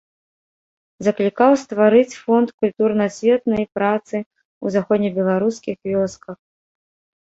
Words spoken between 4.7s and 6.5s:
заходнебеларускіх вёсках.